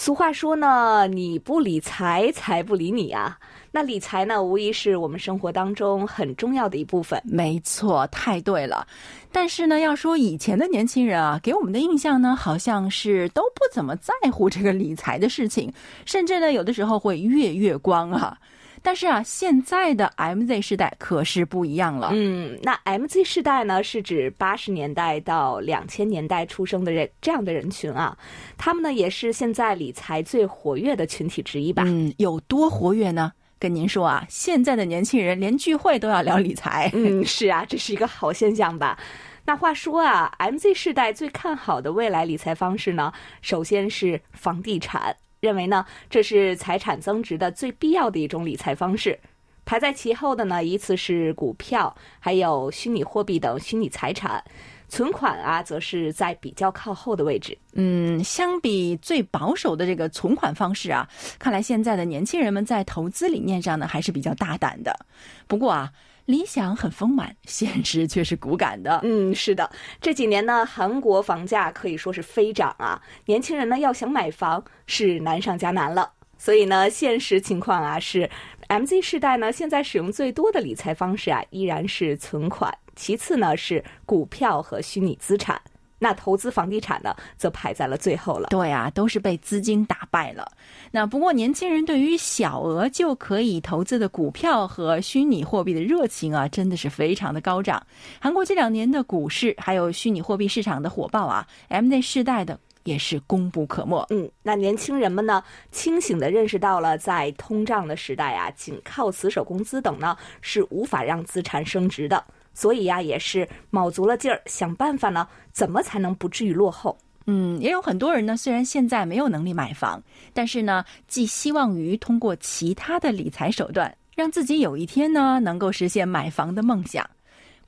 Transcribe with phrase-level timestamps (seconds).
[0.00, 3.38] 俗话说呢，你不理财，财不理你啊。
[3.70, 7.20] 那理财呢，无疑是我们生活当中很重要的一部分。
[7.22, 8.86] 没错，太对了。
[9.30, 15.70] 但是呢，要说以前的年轻人啊，给我们的印象呢，好像是都不怎么在乎这个理财的事情，
[16.06, 18.38] 甚至呢，有的时候会月月光啊。
[18.82, 22.10] 但是啊，现在的 MZ 世代可是不一样了。
[22.12, 28.16] 嗯，那 MZ 世代呢，是指八十年代到两千年代出生的人这样的人群啊。
[28.56, 31.82] 他们呢，也是现在理财最活跃的群体之一吧？
[31.86, 33.32] 嗯，有多活跃呢？
[33.58, 36.90] 跟您说啊，现在的年轻人连聚会都要聊理财。
[36.94, 38.98] 嗯，是啊，这是一个好现象吧？
[39.44, 45.14] 那话说啊，MZ 世代最看好的未来理财方式呢，首先是房地产。
[45.40, 49.18] 认为呢，这是财产增值的最必要的一种理财方式。
[49.64, 54.42] 排在其后的呢，依次是股票，还有虚拟货币等虚拟财产。
[54.88, 57.56] 存款啊，则是在比较靠后的位置。
[57.74, 65.06] 嗯，相比最保守的这个存款方式啊，看来现在的年轻人们在投资理念上呢，还是比较大胆的。
[65.46, 65.92] 不过啊。
[66.30, 69.00] 理想很丰满，现实却是骨感的。
[69.02, 69.68] 嗯，是的，
[70.00, 76.12] 这几年呢，韩国房价可以说是飞涨啊，年轻人呢要想买房是难上加难了。
[76.38, 78.30] 所以呢，现实情况啊是
[78.68, 85.60] ，MZ 世代呢现在使用最多的理财方式啊依然是存款，其次呢是股票和虚拟资产。
[86.00, 88.48] 那投资房地产呢，则排在了最后了。
[88.48, 90.50] 对啊，都是被资金打败了。
[90.90, 97.80] 那不过年轻人对于小额就可以投资的股票和虚拟货币的热情啊，真的是非常的高涨。
[98.18, 104.04] 韩国这两年的股市还有虚拟货币市场的火爆啊，MZ 世代的也是功不可没。
[104.08, 112.24] 嗯，那年轻人们呢，清醒的认识到了，在通胀的时代啊，仅靠死守工资等呢，是无法让资产升值的。
[112.52, 116.98] 所以呀，也是卯足了劲儿想办法呢，怎么才能不至于落后？
[117.26, 120.02] 嗯，也有很多人呢，虽然现在没有能力买房，
[120.32, 127.08] 但是呢，寄希望于通过其他的理财手段，让自己有一天呢，能够实现买房的梦想。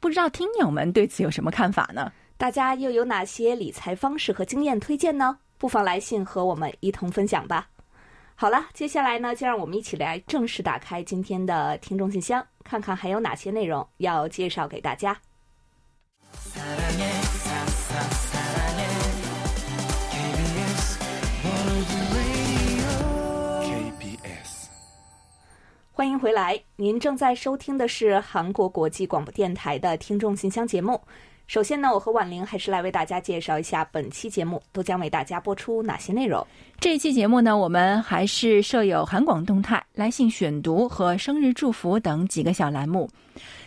[0.01, 2.13] 不知道听友们对此有什么看法呢？
[2.37, 5.39] 大家又有哪些理财方式和经验推荐呢？
[5.59, 7.69] 不妨来信和我们一同分享吧。
[8.43, 15.17] 好了，接下来呢，就让我们一起来正式打开今天的听众信箱，看看还有哪些内容要介绍给大家。
[25.93, 31.01] 欢迎回来，您正在收听的是韩国国际广播电台的听众信箱节目。
[31.53, 36.43] 首先呢，我和婉玲还是来为大家介绍一下本期节目都将为大家播出哪些内容。
[36.81, 43.07] 这一期节目呢，我们还是设有韩广动态、来信选读和生日祝福等几个小栏目。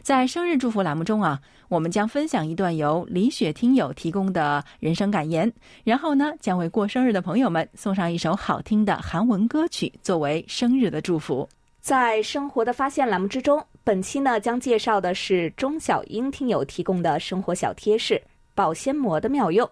[0.01, 5.53] 在生日祝福栏目中啊，我们将分享一段由李雪听友提供的人生感言，
[5.84, 11.47] 然后呢，将为过生日的朋友们送上一首好听的韩文歌曲作为生日的祝福。
[11.85, 13.63] 在生活的发现栏目之中。
[13.84, 18.19] 本期呢，将介绍的是钟小英听友提供的生活小贴士——
[18.56, 19.69] 保鲜膜的妙用。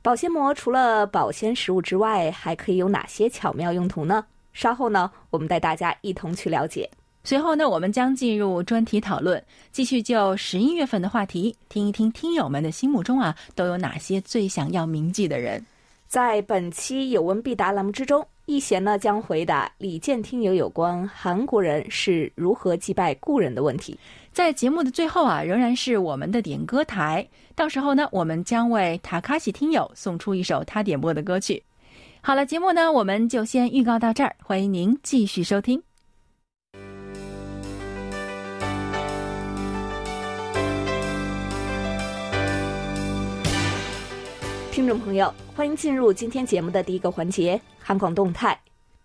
[0.00, 4.24] 保鲜膜除了保鲜食物之外，还可以有哪些巧妙用途呢？
[4.52, 6.88] 稍后呢，我们带大家一同去了解。
[7.24, 15.66] 随后呢，我们将进入专题讨论，继续就十一月份的话题，听一听听友们的心目中啊，都有哪些最想要铭记的人。
[16.06, 18.24] 在本期有问必答栏目之中。
[18.50, 23.96] 易贤呢将回答李健听友有关韩国人是如何祭拜故人的问题。
[24.32, 27.24] 在节目的最后啊，仍然是我们的点歌台，
[27.54, 31.62] 到时候呢，我们将为塔卡西听友送出一首他点播的歌曲。
[32.20, 35.80] 好了，节目呢，我们就先预告到这儿，欢迎您继续收听。
[44.72, 48.58] 听众朋友，欢迎进入今天节目的第一个环节——韩广动态。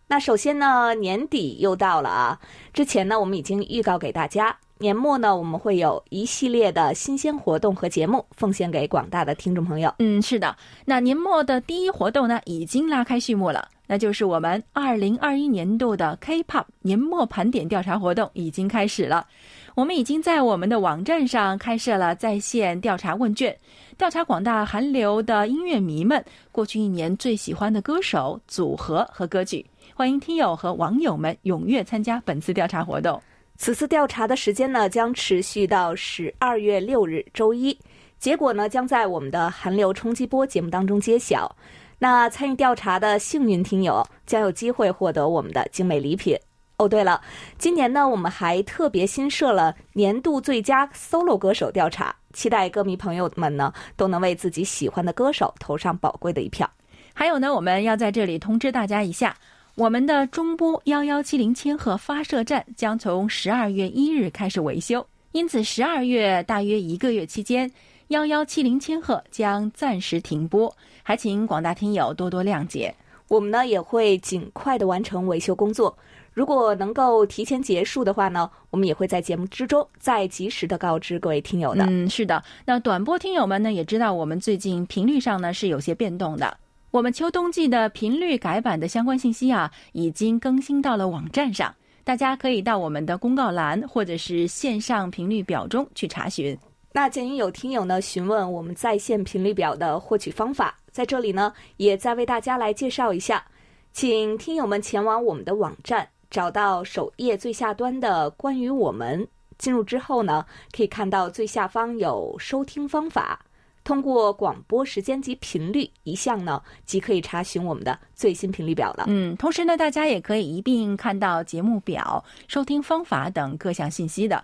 [0.08, 2.40] 那首先呢，年底又到了啊！
[2.72, 9.94] 之前呢，我们已经预告给大家，年末呢，我们会有一系列的新鲜活动和节目奉献给广大的听众朋友。
[10.00, 10.56] 嗯，是的。
[10.86, 19.28] 那年末的第一活动呢，已经拉开序幕了，那就是我们二零二一年度的 K-pop 年末盘点调查活动已经开始了。
[19.76, 23.58] 我们已经在我们的网站上开设了在线调查问卷。
[23.98, 33.22] 调查广大韩流的音乐迷们过去一年最喜欢的歌手、组合和歌曲，欢迎听友和网友们踊跃参加本次调查活动。
[33.58, 37.78] 此次调查的时间呢，将持续到十二月六日周一。
[38.20, 41.56] 结果呢将在我们的韩流冲击波节目当中揭晓。
[41.98, 46.38] 那参与调查的幸运听友将有机会获得我们的精美礼品。
[46.78, 47.22] 哦，对了，
[47.58, 56.70] 今年呢我们还特别新设了年度最佳 solo 歌手调查，期待歌迷朋友们呢都能为自己喜欢的歌手投上宝贵的一票。
[57.14, 59.36] 还有呢，我们要在这里通知大家一下，
[59.76, 67.72] 我们的中波幺幺七零千赫发射站将从十二月一日开始维修，因此十二月大约一个月期间，
[68.10, 72.94] 幺幺七零千赫将暂时停播，还请广大听友多多谅解。
[73.28, 75.98] 我们呢也会尽快的完成维修工作，
[76.36, 81.86] 如果能够提前结束的话呢，我们也会在节目之中再及时的告知各位听友的。
[81.86, 82.44] 嗯，是的。
[82.66, 86.58] 那短波听友们呢也知道，我们最近频率上呢是有些变动的。
[86.92, 91.74] 我们秋冬季的频率改版的相关信息啊，已经更新到了网站上，
[92.04, 96.58] 大家可以到我们的公告栏或者是线上频率表中去查询。
[96.92, 103.46] 那鉴于有听友呢询问我们在线频率表的获取方法，在这里呢也再为大家来介绍一下，
[103.94, 109.26] 请听友们前往我们的网站，找到首页最下端的关于我们，
[109.58, 110.46] 进入之后呢，
[110.76, 113.40] 可以看到最下方有收听方法。
[113.86, 119.06] 通过广播时间及频率一项呢，即可以查询我们的最新频率表了。
[119.08, 124.44] 嗯，同时呢，大家也可以一并看到节目表、收听方法等各项信息的。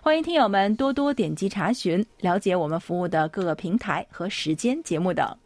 [0.00, 5.36] 欢迎听友们多多点击查询，了解我们服务的各个平台和时间、节目等。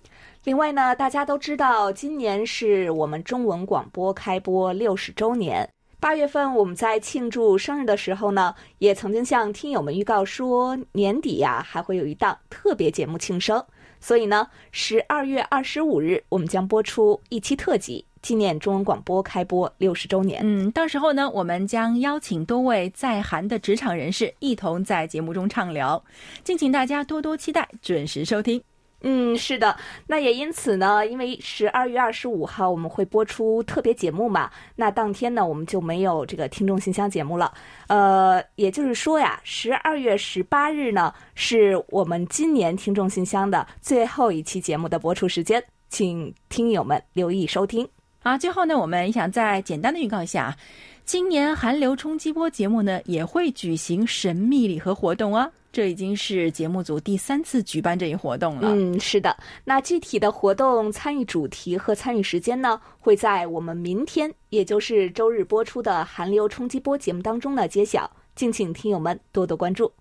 [0.44, 5.66] 另外呢，大家都知道，今年是我们中文广播开播六十周年。
[5.98, 13.64] 八月份我们在庆祝生日的时候呢，也曾经向听友们预告说，年底呀还会有一档特别节目庆生。
[13.98, 20.42] 所以呢，十二月二十五日我们将播出一期特辑，纪念中文广播开播六十周年。
[20.44, 26.04] 嗯，到时候呢，我们将邀请多位在韩的职场人士一同在节目中畅聊，
[26.44, 28.62] 敬请大家多多期待，准时收听。
[29.08, 29.76] 嗯，是的，
[30.08, 37.54] 那也因此呢，因为十二月二十五号我们会播出特别节目嘛，那当天呢我们就没有这个听众信箱节目了。
[37.86, 47.88] 呃，也就是说呀，十二月十八日呢是我们今年听众信箱的最后一期节目的播出时间，请听友们留意收听。
[48.24, 50.52] 啊，最后呢，我们想再简单的预告一下，
[51.04, 55.48] 今年寒流冲击波节目呢也会举行神秘礼盒活动啊。
[55.76, 58.70] 这已经是节目组第三次举办这一活动了。
[58.72, 59.36] 嗯，是的。
[59.62, 69.92] 那具体的活动参与主题和参与时间呢，会在我们明天，也就是周日播出的寒流冲击波节目当中呢揭晓，敬请听友们多多关注。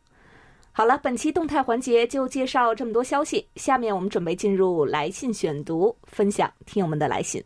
[0.71, 7.43] 好了，本期动态环节就介绍这么多消息，下面我们准备进入来信选读，分享听友们的来信。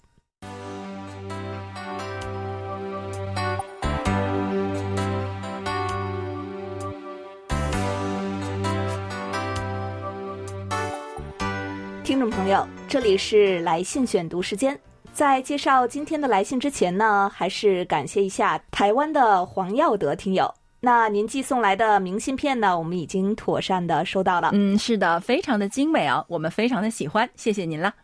[12.20, 14.78] 听众朋友，这里是来信选读时间。
[15.14, 20.54] 在介绍今天的来信之前呢，还是感谢一下台湾的黄耀德听友。
[20.82, 24.50] 那您寄送来的明信片呢，我们已经妥善的收到了。
[24.52, 27.96] 嗯，是的，非常的精美啊，我们非常的喜欢，谢谢您了。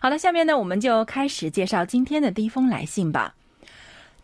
[0.00, 3.36] 好了，下面呢，我们就开始介绍今天的第一封来信吧。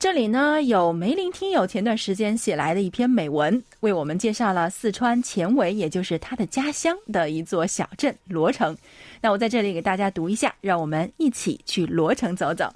[0.01, 8.77] 这里呢有梅林听友前段时间写来的一篇美文，为我们介绍了四川前围，也就是他的家乡的一座小镇罗城。
[9.21, 12.73] 那我在这里给大家读一下，让我们一起去罗城走走。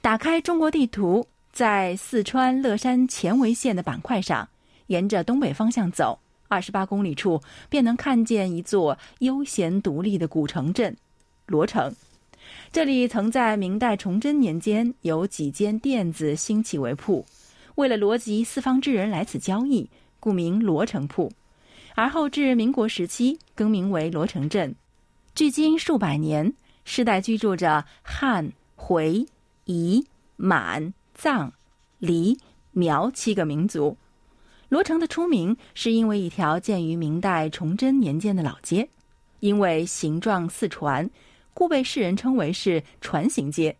[0.00, 4.48] 打开中国地图，在四川乐山前围县的板块上，
[4.86, 10.96] 沿着东北方向走，二十八公里处便能看见一座悠闲独立的古城镇——
[11.46, 11.94] 罗城。
[12.72, 17.24] 这里曾在明代崇祯年间有几间店子兴起为铺，
[17.74, 19.88] 为了罗集四方之人来此交易，
[20.20, 21.30] 故名罗城铺。
[21.94, 24.74] 而后至民国时期更名为罗城镇。
[25.34, 29.26] 距今数百年，世代居住着汉、回、
[29.66, 30.04] 彝、
[30.36, 31.52] 满、藏、
[31.98, 32.38] 黎、
[32.70, 33.96] 苗七个民族。
[34.68, 38.88] 罗城的出名是因为一条建于明代崇祯年间的老街，
[39.40, 41.10] 因为形状似船。
[41.52, 43.76] 故被世人称为是船行街。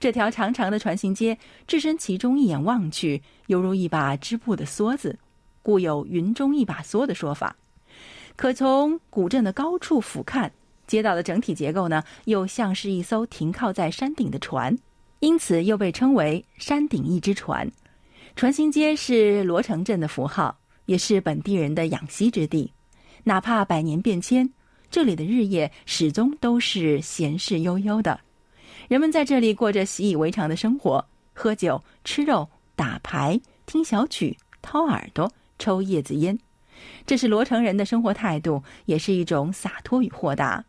[0.00, 5.18] 这条长长的船行街，置身其中，一眼望去，犹如一把织布的梭子，
[5.62, 7.56] 故有“云中一把梭”的说法。
[8.36, 10.50] 可从古镇的高处俯瞰，
[10.86, 14.76] 街道的整体结构呢，又像是一艘停靠在山顶的船，
[15.20, 17.70] 因此又被称为“山顶一只船”。
[18.36, 22.72] 船行街是罗城镇的符号，也是本地人的养息之地，
[23.22, 24.48] 哪怕百年变迁。
[24.90, 28.20] 这里的日夜始终都是闲适悠悠的，
[28.86, 36.38] 人们在这里过着习以为常的生活：喝酒、吃肉、打牌、听小曲、掏耳朵、抽叶子烟。
[37.06, 40.64] 这是罗城人的生活态度，也是一种洒脱与豁达。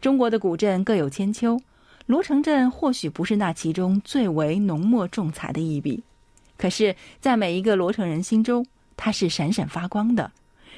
[0.00, 1.60] 中国的古镇各有千秋，
[2.06, 6.02] 罗城镇或许不是那其中最为浓墨重彩的一笔，
[6.56, 8.64] 可是，在每一个罗城人心中，
[8.96, 10.30] 它是闪闪发光的，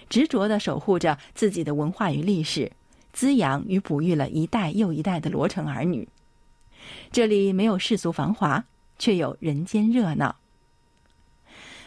[0.09, 2.73] 执着的守护着自己的文化与历史，
[3.13, 6.09] 滋养与哺育了一代又一代的罗城儿女。
[7.13, 8.65] 这里没有世俗繁华，
[8.99, 10.37] 却有人间热闹。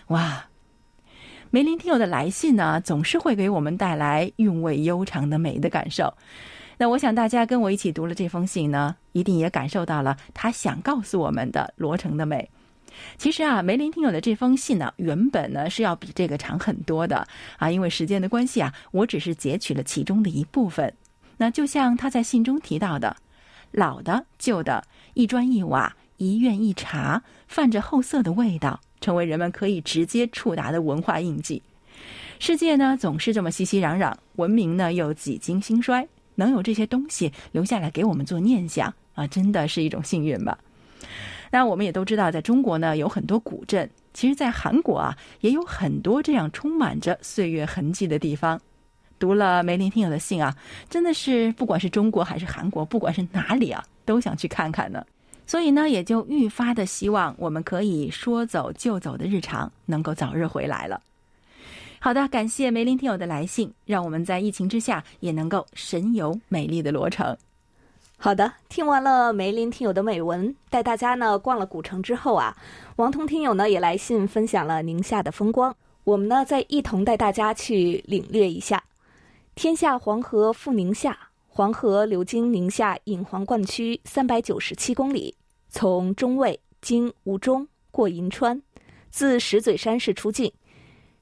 [0.08, 0.46] 哇！
[1.50, 6.12] 梅林听友的来信呢，总是会给我们带来韵味悠长的美的感受。
[6.78, 12.50] 那我想大家跟我一起读了这封信呢，一定也感受到了他想告诉我们的罗城的美。
[13.18, 17.28] 其实啊，梅林听友的这封信呢，原本呢是要比这个长很多的
[17.58, 20.94] 啊，因为时间的关系啊，我只是截取了其中的一部分。
[21.38, 23.16] 那就像他在信中提到的，
[23.72, 28.80] 老的、旧的，一砖一瓦，一院一茶，泛着厚色的味道。
[29.02, 31.62] 成为人们可以直接触达的文化印记。
[32.40, 40.58] 世界呢总是这么熙熙攘攘，文明呢又几经兴衰，能有这些东西留下来给我们做念想啊，真的是一种幸运吧。
[41.52, 48.60] 那我们也都知道，在中国呢有很多古镇，其实，在韩国啊也有很多这样充满着岁月痕迹的地方。
[49.20, 50.56] 读了梅林听友的信啊，
[50.90, 55.06] 真的是不管是中国还是韩国，不管是哪里啊，都想去看看呢。
[55.46, 61.00] 所以呢，也就愈发的希望我们可以说走就走的日常能够早日回来了。
[62.04, 67.38] 好的，感谢梅林听友的来信，让我们在疫情之下也能够神游美丽的罗城。
[68.18, 72.58] 好的，听完了梅林听友的美文，带大家呢逛了古城之后啊，
[72.98, 78.84] 王通听友呢也来信分享了宁夏的风光，我们呢再一同带大家去领略一下。
[79.56, 81.18] 天下黄河赴宁夏。
[81.48, 85.34] 黄河流经宁夏引黄灌区三百九十七公里，
[85.70, 88.62] 从中卫经吴中过银川，
[89.10, 90.52] 自石嘴山市出境。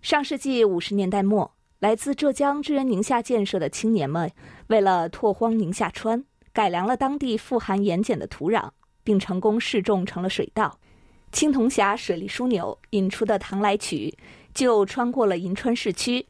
[0.02, 4.32] 上世纪五十年代末，来自浙江支援宁夏建设的青年们，
[4.66, 8.72] 为了拓荒宁夏川，改良了当地富含盐碱的土壤，
[9.04, 10.80] 并成功试种成了水稻。
[11.32, 14.18] 青铜峡水利枢纽引出的唐来曲，
[14.56, 16.26] 就穿过了银川市区，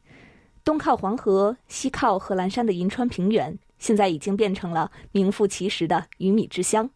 [0.62, 3.58] 东靠黄河，西靠贺兰山的银川平原。
[3.78, 6.90] 现在已经变成了名副其实的鱼米之乡，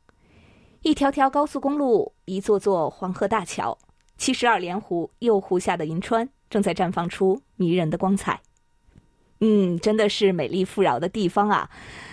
[0.82, 3.78] 一条条高速公路，一座座黄河大桥，
[4.18, 8.40] 七十二连湖右湖下的银川正在绽放出迷人的光彩。
[9.40, 11.68] 嗯，真的是美丽富饶的地方啊！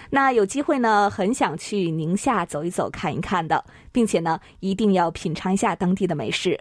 [0.09, 6.59] 那有机会呢，很想去宁夏走一走、看一看的，并且呢，一定要品尝一下当地的美食。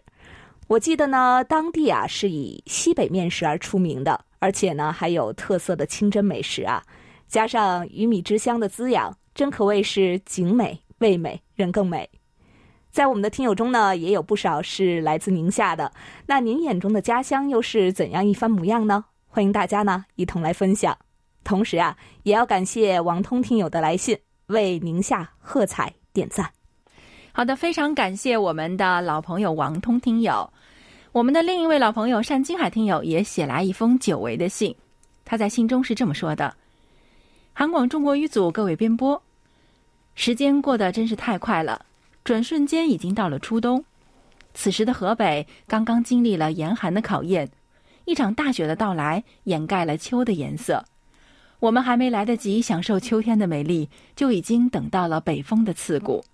[0.69, 6.83] 我记得呢，当地啊是以西北面食而出名的，而且呢还有特色的清真美食啊。
[7.27, 12.09] 加上鱼米之乡的滋养，真可谓是景美、味美、人更美。
[12.93, 15.91] 在我们的听友中呢，也有不少是来自宁夏的。
[16.27, 19.03] 那您眼中的家乡又是怎样一番模样呢？
[19.29, 20.95] 欢迎大家呢一同来分享。
[21.43, 24.17] 同时啊，也要感谢王通听友的来信，
[24.49, 26.51] 为宁夏喝彩点赞。
[27.33, 30.53] 好的，非常感谢我们的老朋友王通听友。
[31.13, 34.77] 我们的另一位老朋友单金海听友也写来一封久违的信，
[35.25, 36.55] 他在信中是这么说的。
[37.55, 39.23] 韩广中国语组各位编播，
[40.15, 41.87] 时间过得真是太快了，
[42.25, 43.85] 转瞬间已经到了初冬。
[44.55, 47.51] 此时的河北刚刚经历了严寒的考验，
[48.05, 50.85] 一场大雪的到来掩盖了秋的颜色。
[51.59, 56.25] 我们还没来得及享受秋天的美丽，就已经等到了北风的刺骨。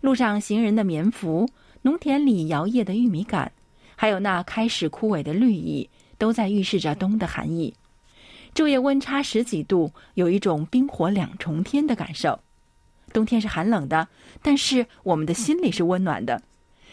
[0.00, 1.48] 路上行人的棉服，
[1.82, 3.50] 农田里摇曳的玉米杆，
[3.94, 7.74] 还有那开始枯萎的绿意，都在预示着冬的寒意。
[8.54, 12.38] 昼夜温差十几度，有一种冰火两重天的感受。
[13.12, 14.08] 冬天是寒冷的，
[14.42, 16.42] 但是我们的心里是温暖的，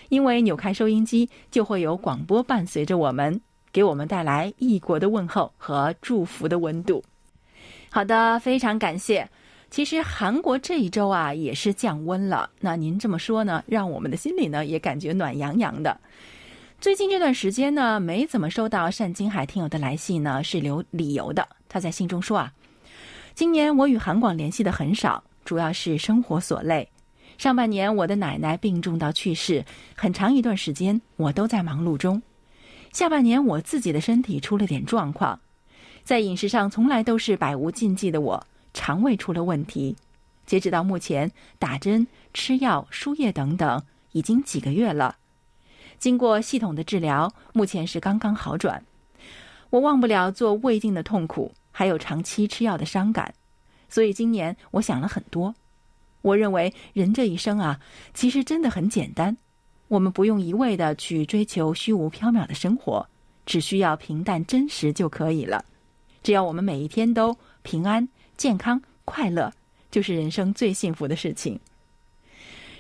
[0.10, 3.42] 因为扭开收音机，就会有广播伴随着我们，
[3.72, 7.04] 给我们带来异国的问候和祝福的温度。
[7.90, 9.30] 好的，非常感谢。
[9.70, 12.50] 其实韩国这一周啊，也是降温了。
[12.60, 16.00] 那您这么说呢，让我们的心里呢也感觉暖洋洋的。
[16.80, 21.48] 最近这段时间呢，没怎么收到单金海听友的来信呢，是留理由的。
[21.68, 22.54] 他在信中说啊，
[23.34, 26.90] 今年我与韩广联系的很少，主要是生活所累。
[27.38, 32.22] 上半年我的奶奶病重到去世，很长一段时间我都在忙碌中。
[32.92, 35.40] 下半年我自己的身体出了点状况，
[36.04, 39.96] 在饮食上从来都是百无禁忌的我，肠胃出了问题。
[40.46, 43.82] 截止到目前，打针、吃药、输液等等，
[44.12, 45.16] 已经几个月了。
[45.98, 48.84] 经过系统的治疗，目前是刚刚好转。
[49.70, 53.34] 我忘不了做胃镜的痛苦，还有长期吃药的伤感，
[53.94, 55.54] 所以今年我想了很多。
[56.24, 57.80] 我认为人这一生啊，
[58.16, 59.38] 其实真的很简单。
[59.88, 63.08] 我们不用一味的去追求虚无缥缈的生活，
[63.46, 65.64] 只需要平淡真实就可以了。
[66.24, 69.54] 只要我们每一天都平安、健康、快乐，
[69.92, 71.60] 就是人生最幸福的事情。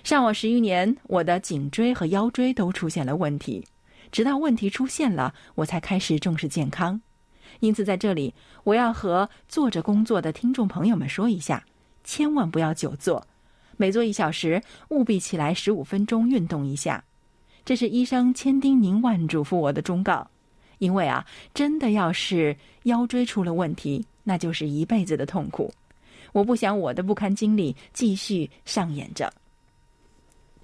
[0.03, 3.63] 上网十余年，我的颈椎和腰椎都出现了问题，
[4.12, 7.00] 直到问题出现了，我才开始重视健康。
[7.63, 8.34] 因此，在这里，
[8.65, 11.63] 我要和坐着工作的听众朋友们说一下：
[12.03, 13.25] 千万不要久坐，
[13.77, 17.01] 每坐一小时，务必起来十五分钟运动一下。
[17.63, 20.29] 这是医生千叮咛万嘱咐我的忠告。
[20.79, 22.53] 因为啊，真的要是
[22.84, 25.74] 腰椎出了问题，那就是一辈子的痛苦。
[26.34, 29.32] 我不想我的不堪经历继续上演着。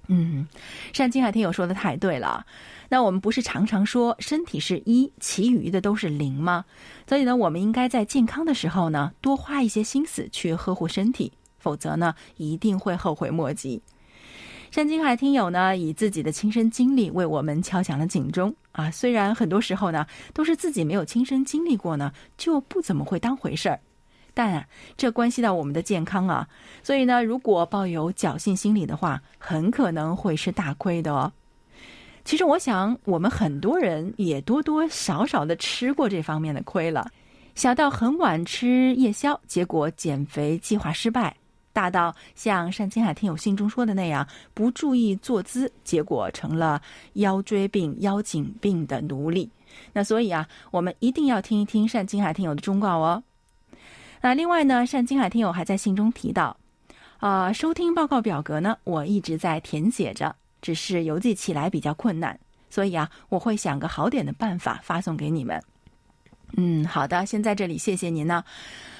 [0.08, 0.46] 嗯，
[0.92, 2.44] 单金海听友说的太对了。
[2.92, 6.64] 那我们不是常常说身体是一，其余的都是零吗？
[7.06, 13.80] 所以呢，我们应该在健康的时候呢，多花一些心思去呵护身体，否则呢，一定会后悔莫及。
[14.72, 18.90] 山金海听友呢，以自己的亲身经历为我们敲响了警钟啊！
[18.90, 20.04] 虽然很多时候呢，
[20.34, 23.80] 都是自己没有亲身经历过呢，就不怎么会当回事儿，
[24.34, 24.66] 但啊，
[24.96, 26.48] 这关系到我们的健康啊，
[26.82, 31.32] 所以呢，如果抱有侥幸心理的话，很可能会是大亏的哦。
[32.24, 37.10] 其实我想，我们很多人也多多少少的吃过这方面的亏了，
[37.54, 41.34] 小到很晚吃夜宵，结果减肥计划失败。
[41.72, 46.82] 大到像单青海听友信中说的那样，不注意坐姿，结果成了
[47.14, 49.48] 腰椎病、腰颈病的奴隶。
[49.92, 53.22] 那所以啊，我们一定要听一听单青海听友的忠告哦。
[54.20, 56.56] 那另外呢，单青海听友还在信中提到，
[57.18, 62.38] 啊，收听报告表格呢，我一直在填写着，只是邮寄起来比较困难，
[62.68, 65.62] 所以啊，我会想个好点的办法发送给你们。
[66.56, 68.44] 嗯，好的，先在这里谢谢您呢。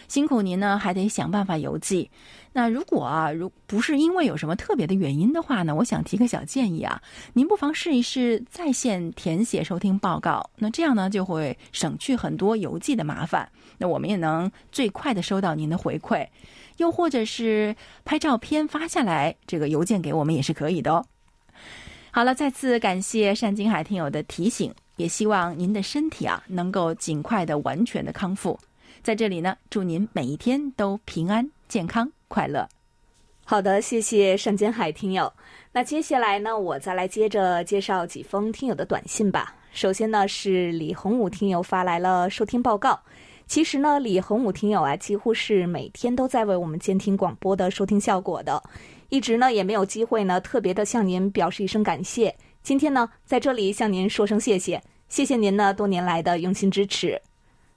[0.07, 2.11] 辛苦您呢，还得想办法邮寄。
[2.53, 7.01] 那如果啊，如不是因为有什么特别的原因的话呢，我想提个小建议啊，
[7.33, 10.51] 您不妨试一试在线填写收听报告。
[10.57, 13.49] 那这样呢，就会省去很多邮寄的麻烦。
[13.79, 16.27] 那我们也能最快的收到您的回馈，
[16.79, 21.07] 又或者是拍照片发下来，这个邮件给我们也是可以的哦。
[22.13, 28.59] 好了，再次感谢单金海听友的提醒，也希望您的身体啊能够尽快的完全的康复。
[29.03, 32.69] 在这里呢，祝您每一天都平安、健康、快乐。
[33.45, 35.33] 好的，谢谢单金海听友。
[35.73, 39.55] 那接下来呢，我再来接着介绍几封听友的短信吧。
[39.73, 43.01] 首先呢，是李洪武听友发来了收听报告。
[43.47, 48.63] 其实呢，李洪武听友啊，几乎是每天都在为我们监听广播的收听效果的，
[49.11, 52.35] 一直呢也没有机会呢特别的向您表示一声感谢。
[52.63, 57.21] 今天呢，在这里向您说声谢谢，谢谢您呢多年来的用心支持。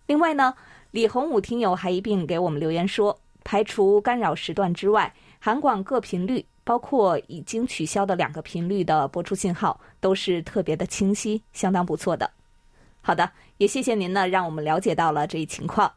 [0.08, 0.54] 另外呢。
[0.94, 12.30] 李洪武听友还一并给我们留言说，排除干扰时段之外，韩广各频率，包括已经取消的两个频率的播出信号，都是特别的清晰，相当不错的。
[13.02, 15.92] 好的，也谢谢您呢，让我们了解到了这一情况。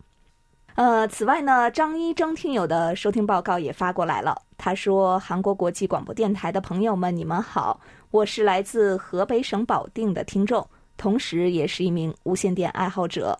[0.76, 4.42] 呃，此外呢，张一征听友的收听报告也发过来了。
[4.58, 13.38] 他说：“韩国国际广播电台的朋友们，你们好，我是来自河北省保定的听众，同时也是一名无线电爱好者。”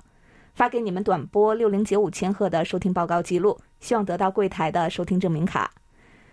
[0.54, 5.70] 发给你们短波六零九五千赫的收听报告记录，希望得到柜台的收听证明卡。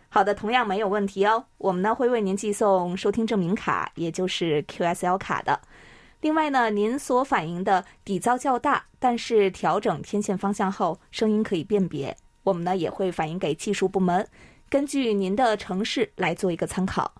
[0.08, 1.44] 好的，同样没有问题哦。
[1.58, 5.60] 我们呢会为您寄送收听证明卡，也就是 QSL 卡的。
[6.24, 14.26] 另外呢，您所反映的底噪较大，但是调整天线方向后声音可以辨别，我们呢也会反映给技术部门，
[14.70, 17.12] 根据您的城市来做一个参考。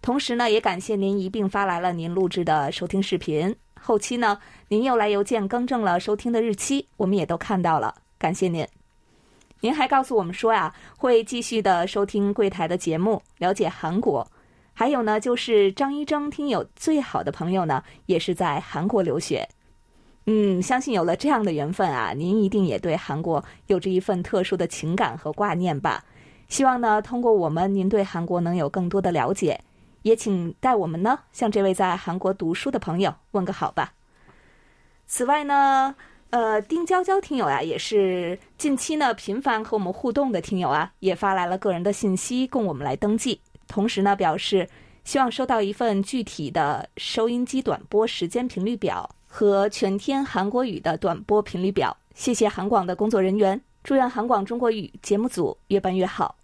[0.00, 3.54] 同时呢，也感谢您一并发来了您录制的收听视频。
[3.80, 8.66] 后期呢，您又来邮件更正了收听的日期，我们也都看到了，感谢您。
[9.60, 14.26] 您还告诉我们说呀，会继续的收听柜台的节目，了解韩国。
[14.82, 19.48] 还有呢，就是张一征听友最好的朋友呢，也是在韩国留学。
[20.26, 26.04] 嗯，相信有了这样的缘分啊，您一定也对韩国有着一份特殊的情感和挂念吧。
[26.48, 29.60] 希望呢，通过我们，您对韩国能有更多的了解。
[30.02, 33.94] 也请代我们呢向这位在韩国读书的朋友问个好吧。
[35.06, 35.94] 此外呢，
[36.30, 43.40] 呃，丁娇娇听友呀，也是近期呢频繁和我们互动的听友啊，也发来了个人的信息供我们来登记。
[43.72, 44.68] 同时呢，表示
[45.02, 51.96] 希望收到一份具体的收音机短波时间频率表和全天韩国语的短波频率表。
[52.14, 56.36] 谢谢韩广的工作人员，祝愿韩广中国语节目组越办越好。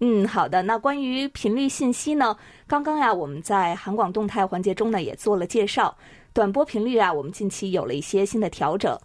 [0.00, 0.62] 嗯，好的。
[0.62, 2.34] 那关于频率信息呢？
[2.66, 5.94] 刚刚呀，我们在韩广动态环节中呢也做了介绍。
[6.32, 8.98] 短波频率啊，我们近期有了一些新的调整。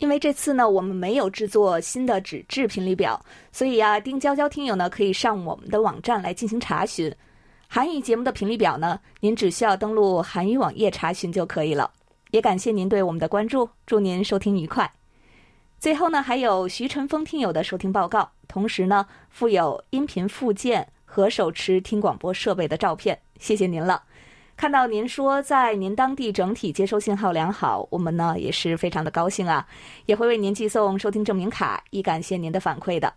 [0.00, 7.14] 因为这次呢，我们没有制作新的纸质频率表，所以呀，丁娇娇听友呢可以上我们的网站来进行查询。
[7.68, 11.90] 韩语节目的频率表呢，您只需要登录韩语网页查询就可以了。
[12.30, 14.90] 也感谢您对我们的关注，祝您收听愉快。
[15.78, 24.02] 最后呢，还有徐晨峰听友的收听报告，同时呢，附有音频附件和手持听广播设备的照片，谢谢您了。
[24.60, 29.66] 看到您说在您当地整体接收信号良好，我们呢也是非常的高兴啊，
[30.04, 33.10] 也会为您寄送收听证明卡，以感谢您的反馈的。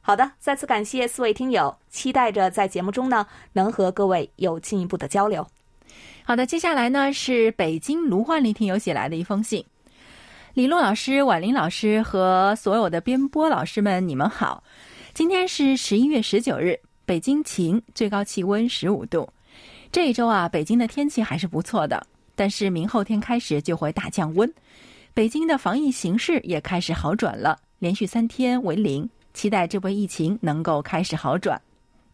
[0.00, 5.46] 好的，再次感谢四位听友，期待着在节目中呢能和各位有进一步的交流。
[6.24, 9.64] 好的，接下来呢是北京卢焕丽听友写来的一封信。
[10.54, 14.64] 李璐老师、婉玲老师和所有的编播老师们，你们好。
[15.12, 19.28] 今天是十一月十九日，北京晴，最高气温十五度。
[19.94, 22.04] 这一周啊，北京的天气还是不错的，
[22.34, 24.52] 但是明后天开始就会大降温。
[25.14, 31.62] 北京的防疫形势也开始好转了，连续三天为零，期待这波疫情能够开始好转。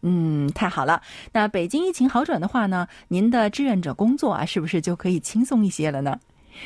[0.03, 1.01] 嗯，太好了。
[1.31, 6.19] 那北京疫情好转的话呢，您的志愿者工作啊，是不是就可以轻松一些了呢？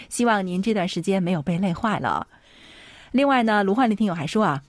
[0.09, 2.27] 希望您这段时间没有被累坏了。
[3.13, 4.61] 另外呢，卢焕丽听友还说啊，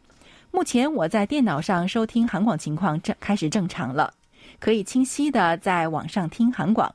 [0.53, 4.15] 目前我在电脑上收听韩广情况正开始正常了。
[4.59, 6.95] 可以清晰的在网上听韩广。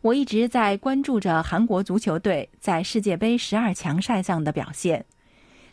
[0.00, 5.04] 我一直在关注着韩国足球队在世界杯十二强赛上的表现。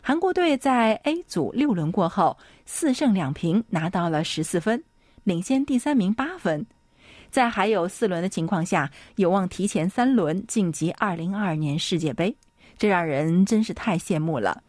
[0.00, 4.82] 韩国队在 A 组六轮过后四胜两平，拿到了十四分，
[5.24, 6.64] 领先第三名八分。
[7.28, 12.34] 在还有四轮的情况下，有望提前三轮晋级二零二二年世界杯，
[12.78, 14.62] 这让人真是太羡慕了。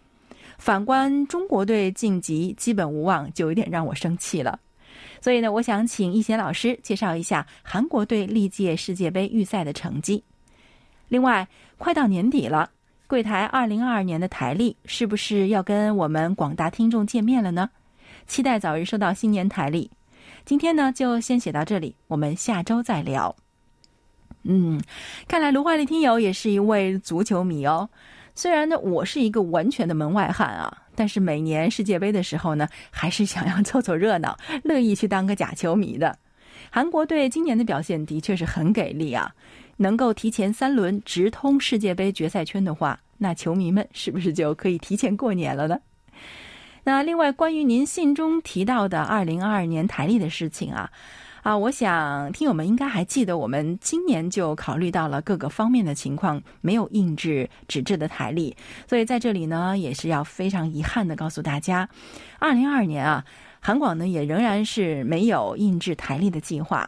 [0.57, 4.59] 反观中国队晋级基本无望，就有点让我生气了。
[5.21, 10.23] 所以呢，我想请易贤老师介绍一下韩国队历届世界杯预赛的成绩。
[11.07, 12.71] 另外，快到年底了，
[13.05, 17.69] 柜台二零二二年的台历是不是要跟我们广大听众见面了呢？
[18.25, 19.91] 期待早日收到新年台历。
[20.43, 23.35] 今天呢，就先写到这里，我们下周再聊。
[24.43, 24.81] 嗯，
[25.27, 27.87] 看来卢焕丽听友也是一位足球迷哦。
[28.33, 30.80] 虽然呢，我是一个完全的门外汉啊。
[30.95, 36.17] 但是每年世界杯的时候呢，还是想要凑凑热闹，乐意去当个假球迷的。
[36.69, 39.33] 韩国队今年的表现的确是很给力啊！
[39.77, 45.79] 能够提前三轮直通世界杯决赛圈的话，那球迷们是不是就可以提前过年了呢？
[46.83, 50.91] 那另外，关于您信中提到的二零二二年台历的事情啊。
[51.41, 58.55] 啊，我想听友们应该还记得，我们今年就考虑到了各个方面的情况，没有印制纸质的台历，
[58.87, 61.89] 所以在这里呢，也是要非常遗憾的告诉大家，
[62.37, 63.25] 二零二二年啊，
[63.59, 66.87] 韩广呢也仍然是没有印制台历的计划。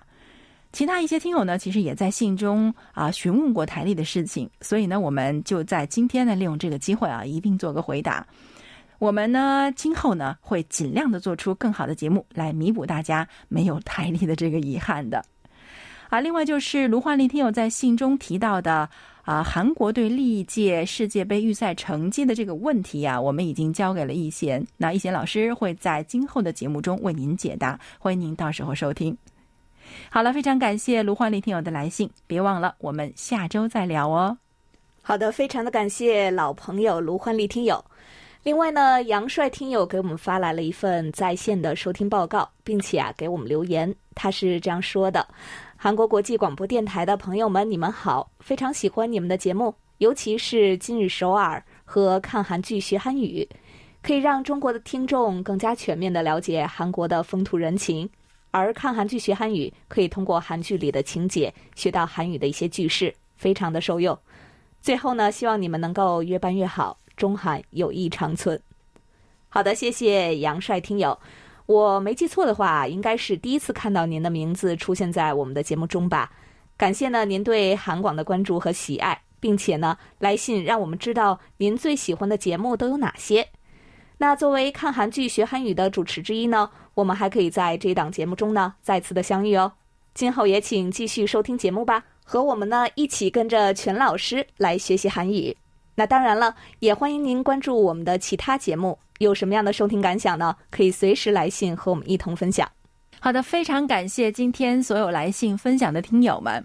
[0.72, 8.26] 其他一些听友呢，其实也在信中啊询问过台历的事情，所以呢，我们就在今天呢利用这个机会啊，一并做个回答。
[9.04, 15.22] 我们呢，今后呢会尽量的做出更好的节目来弥补大家没有台历的这个遗憾的。
[16.08, 18.90] 啊，另外就是卢焕丽听友在信中提到的
[19.24, 29.18] 啊，韩国队历届世界杯预赛成绩的这个问题啊，我们已经交给了易贤，那易贤老师会在今后的节目中为您解答，欢迎您到时候收听。
[30.10, 34.38] 好了，非常感谢卢焕丽听友的来信，别忘了我们下周再聊哦。
[35.02, 37.84] 好的，非常的感谢老朋友卢焕丽听友。
[38.44, 45.26] 另外呢，杨帅听友给我们发来了一份在线的收听报告，并且啊给我们留言，他是这样说的
[45.78, 53.48] ：“韩国国际广播电台的朋友们，你们好，非常喜欢你们的节目，尤其是今日首尔和看韩剧学韩语，
[54.02, 58.10] 可以让中国的听众更加全面的了解韩国的风土人情，
[58.52, 64.20] 而看韩剧学韩语可以通过韩剧里的情节学到韩语的一些句式，非常的受用。
[64.82, 68.60] 最后呢，希望你们能够越办越好。”中韩友谊长存。
[69.50, 71.18] 好的，谢谢杨帅听友。
[71.66, 76.32] 我没记错的话，应该是第一次看到您的名字出现在我们的节目中吧？
[76.76, 83.48] 感谢呢您对韩广的关注和喜爱，并且呢来信让我们知道您最喜欢的节目都有哪些。
[84.18, 89.72] 那作为看韩剧学韩语的主持之一呢，我们还可以在这档节目中呢再次的相遇哦。
[90.14, 95.56] 今后也请继续收听节目吧，和我们呢一起跟着全老师来学习韩语。
[95.96, 98.98] 那当然了，也欢迎您关注我们的其他节目。
[99.20, 100.56] 有什么样的收听感想呢？
[100.70, 102.70] 可以随时来信和我们一同分享。
[103.20, 106.62] 好的，非常感谢今天所有来信分享的听友们。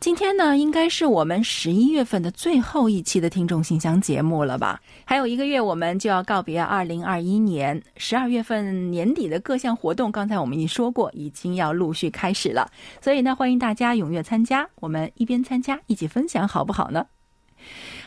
[0.00, 4.80] 今天呢，应该是我们十一月份的最后一期的听众信箱节目了吧？
[5.04, 7.82] 还有一个月，我们就要告别二零二一年。
[7.98, 12.70] 十二月份年底的各项活动，刚才我们已经说过，已经要陆续开始了。
[13.02, 17.04] 所以呢，欢迎大家踊跃参加，我们一边参加一起分享，好不好呢？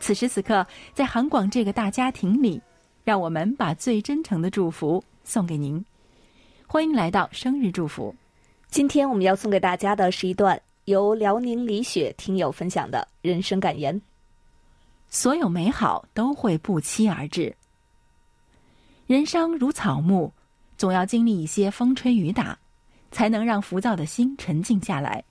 [0.00, 2.60] 此时此刻，在韩广这个大家庭里，
[3.04, 5.84] 让我们把最真诚的祝福送给您。
[6.66, 8.14] 欢迎来到生日祝福。
[8.70, 14.00] 今天我们要送给大家的是一段由辽宁李雪听友分享的人生感言：
[15.08, 17.54] 所有美好都会不期而至。
[19.06, 20.32] 人生如草木，
[20.78, 22.58] 总要经历一些风吹雨打，
[23.10, 25.22] 才能让浮躁的心沉静下来。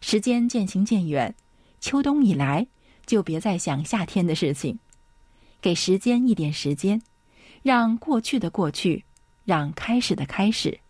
[0.00, 1.34] 时间渐行渐远，
[1.80, 2.66] 秋冬已来，
[3.12, 4.78] 就别再想夏天的事情。
[5.60, 7.02] 给时间一点时间，
[7.62, 9.04] 让过去的过去，
[9.44, 10.80] 让开始的开始。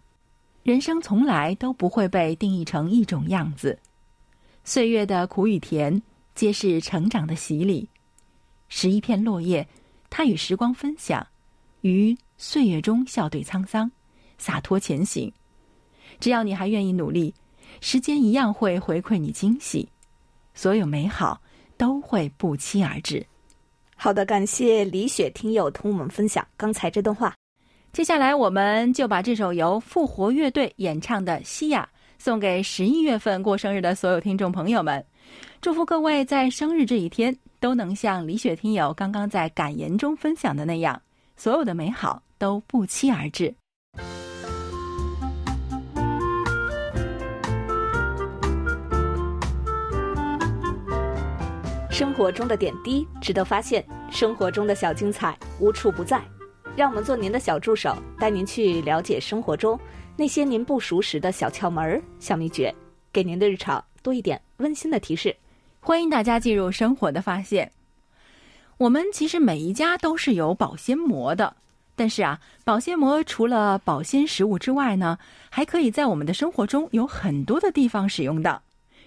[0.62, 3.76] 人生从来都不会被定义成一种样子，
[4.62, 6.00] 岁月的苦与甜，
[6.36, 7.88] 皆是成长的洗礼。
[8.68, 9.66] 拾一片落叶，
[10.08, 11.26] 它与时光分享。
[11.80, 13.90] 于岁月中笑对沧桑，
[14.38, 15.32] 洒脱前行。
[16.20, 17.34] 只要你还愿意努力，
[17.80, 19.88] 时间一样会回馈你惊喜。
[20.54, 21.42] 所有美好
[21.76, 23.24] 都会不期而至。
[23.96, 27.34] 好的，感谢李雪听友同我们分享刚才这段话。
[27.92, 35.04] 接下来，我们就把这首由复活乐队演唱的《西亚》送给十一月份过生日的所有听众朋友们。
[35.60, 41.00] 祝福各位在生日这一天都能像李雪听友刚刚在感言中分享的那样。
[41.36, 43.54] 所有的美好都不期而至。
[52.02, 56.20] 生活中的点滴值得发现，生活中的小精彩无处不在。
[56.74, 59.78] 让我们做您的小助手，带您去了解生活中
[60.16, 62.74] 那些您不熟识的小窍门、小秘诀，
[63.12, 65.32] 给您的日常多一点温馨的提示。
[65.78, 67.70] 欢迎大家进入生活的发现。
[68.78, 71.54] 我们其实每一家都是有保鲜膜的，
[71.94, 75.16] 但是啊，保鲜膜除了保鲜食物之外呢，
[75.48, 78.60] 还可以在我们的生活中有很多的地方使用的。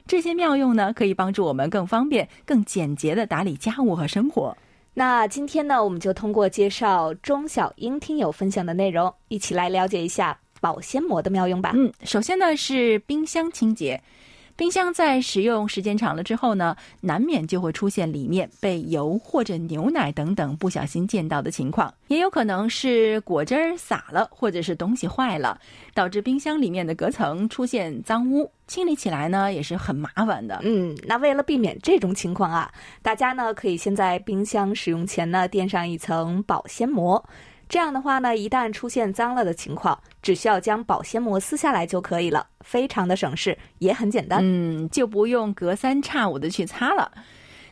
[0.08, 4.56] 这些妙用呢，可以帮助我们更方便、更简洁的打理家务和生活。
[4.94, 11.72] 那今天呢，我们就通过介绍钟小英听友分享的内容，一起来了解一下保鲜膜的妙用吧。
[11.74, 14.02] 嗯，首先呢是冰箱清洁。
[14.58, 25.60] 冰箱在使用时间长了之后呢，难免就会出现里面被油或者牛奶等等不小心溅到的情况，也有可能是果汁儿洒了，或者是东西坏了，
[25.94, 30.58] 导致冰箱里面的隔层出现脏污，清理起来呢也是很麻烦的。
[30.64, 37.22] 嗯，那为了避免这种情况啊，大家呢可以先在冰箱使用前呢垫上一层保鲜膜。
[37.68, 44.40] 这样的话呢，一旦出现脏了的情况，只需要将保鲜膜撕下来就可以了，非常的省事，也很简单。
[44.42, 47.12] 嗯，就不用隔三差五的去擦了。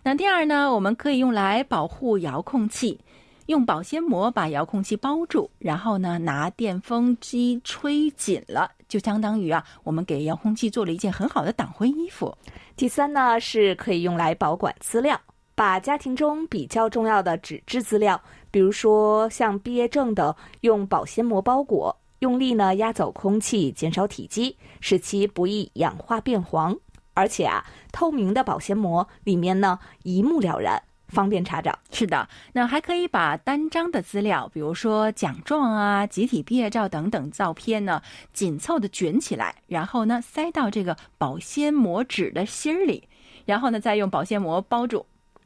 [0.04, 3.00] 那第二呢，我们可以用来保护遥控器，
[3.46, 12.36] 用保鲜膜把遥控器包住，然后呢，拿电风机吹紧了，就相当于啊，我们给遥控器做了一件很好的挡灰衣服。
[12.76, 15.22] 第三呢，是可以用来保管资料。
[15.56, 18.20] 把家庭中比较重要的纸质资料，
[18.54, 26.78] 比如说像毕业证的，用保鲜膜包裹，用力呢压走空气，减少体积，使其不易氧化变黄。
[27.16, 31.80] 而且啊，透明的保鲜膜里面呢一目了然，方便查找。
[31.92, 43.08] 是的，那还可以把单张的资料，比如说奖状啊、集体毕业照等等照片呢，紧凑的卷起来，然后呢塞到这个保鲜膜纸的芯儿里，
[43.46, 45.04] 然后呢再用保鲜膜包住。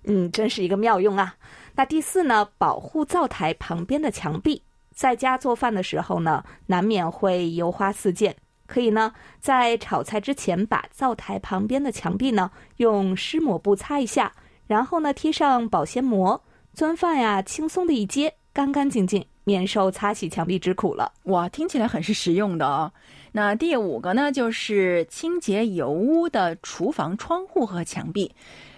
[0.10, 1.36] 嗯，真是一个妙用啊！
[1.78, 4.64] 那第四呢，保护灶台旁边的墙壁，
[4.96, 8.36] 在家做饭的时候呢，难免会油花四溅，
[8.66, 14.34] 可以呢，在炒菜之前把灶台旁边的墙壁呢用湿抹布擦一下，
[14.66, 21.14] 然后呢贴上保鲜膜，钻饭呀轻松的一接，干干净净，免受擦洗墙壁之苦了。
[21.26, 22.92] 哇，听起来很是实用的哦。
[23.34, 28.34] 那第五个呢，就是清洁油污的厨房窗户和墙壁。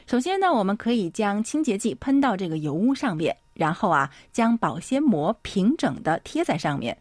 [0.09, 6.97] 首先呢，我们可以将清洁剂喷到这个油污上面，然后啊，将保鲜膜平整的贴在上面。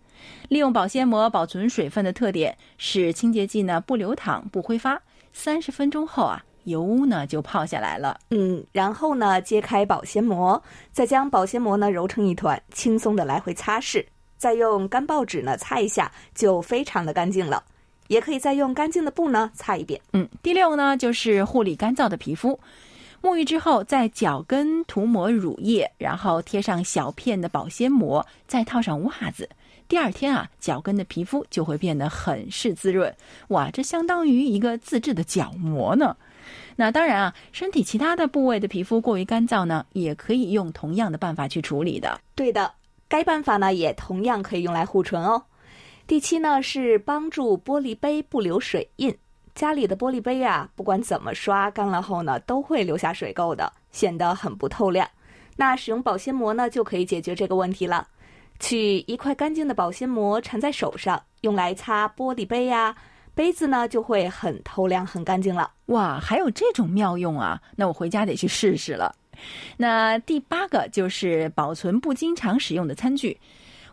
[0.50, 5.00] 利用保鲜膜保存水分的特点，使清洁剂呢不流淌、不挥发。
[5.32, 8.18] 三十分钟后啊，油污呢就泡下来了。
[8.28, 14.04] 嗯，然后呢，揭开保鲜膜，再将保鲜膜呢揉成一团，轻松的来回擦拭，
[14.36, 17.64] 再用干报纸呢擦一下，就非常的干净了。
[18.08, 19.98] 也可以再用干净的布呢擦一遍。
[20.12, 22.58] 嗯，第六呢就是护理干燥的皮肤。
[23.20, 29.48] 沐浴之后，在脚跟涂抹乳液，然后贴上小片的保鲜膜，再套上袜子。
[29.88, 33.12] 第二天啊，脚跟的皮肤就会变得很是滋润。
[33.48, 36.16] 哇，这相当于一个自制的脚膜呢。
[36.76, 42.20] 那当然啊，身体其他的部位的皮肤过于干燥呢，也可以用同样的办法去处理的。
[42.35, 42.72] 对的，
[43.09, 45.42] 该办法呢也同样可以用来护唇哦。
[46.07, 49.16] 第七呢是帮助玻璃杯不留水印。
[49.58, 55.04] 家里的玻璃杯啊，不管怎么刷干了后呢，都会留下水垢的，显得很不透亮。
[55.56, 58.06] 那使用保鲜膜呢，就可以解决这个问题了。
[58.60, 62.94] 取一块干净的保鲜膜缠在手上，用来擦玻璃杯呀，
[63.34, 65.68] 杯子呢就会很透亮、很干净了。
[65.86, 67.60] 哇，还有这种妙用啊！
[67.74, 69.12] 那我回家得去试试了。
[69.76, 73.36] 那第八个就是保存不经常使用的餐具。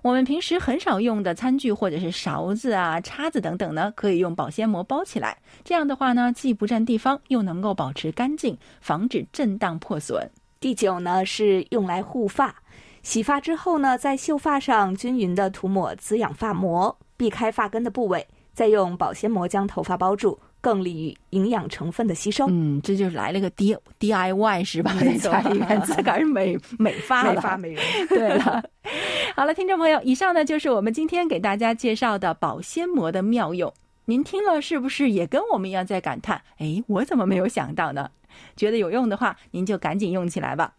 [0.05, 5.35] 我们平时很少用的餐具，或者是勺子啊、叉子等等呢，可以用保鲜膜包起来。
[5.63, 10.29] 这样的话呢，既不占地方，又能够保持干净，防止震荡破损。
[10.59, 12.53] 第九呢是用来护发，
[13.01, 20.39] 洗发之后呢，在秀发上均匀的涂抹滋养发膜，避开发根的部位，再用保鲜膜将头发包住。
[20.65, 22.47] 更利于营养成分的吸收。
[22.49, 24.91] 嗯，这就是来了个 D D I Y 是吧？
[24.99, 27.83] 在家里面自个儿美美发美发美容。
[28.09, 28.63] 对了，
[29.37, 33.71] 好了，听众朋友，以上呢就是我们今天给大家介绍的保鲜膜的妙用。
[34.05, 36.41] 您听了是不是也跟我们一样在感叹？
[36.57, 38.09] 哎，我怎么没有想到呢？
[38.55, 40.73] 觉得有用的话，您就赶紧用起来吧。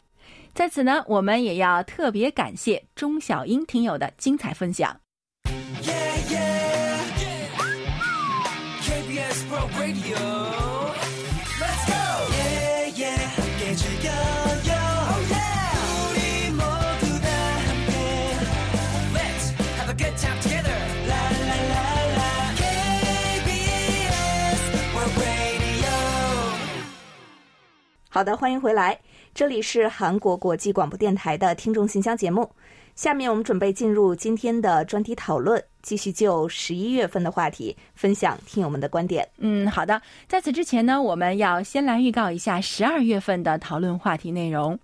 [0.53, 5.01] 在此呢，我们也要特别感谢钟小英听友的精彩分享。
[28.17, 28.99] 好的，欢迎回来，
[29.35, 32.51] 这里是韩国国际广播电台的听众信箱节目。
[32.95, 39.29] 下面我们准备进入今天的专题讨论，继续就十一月份的话题分享听友们的观点。
[39.37, 40.01] 嗯，好的。
[40.27, 44.79] 在此之前呢，我们要先来预告一下十二月份的讨论话题内容。